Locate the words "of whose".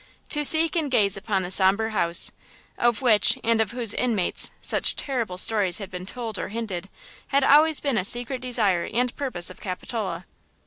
3.61-3.93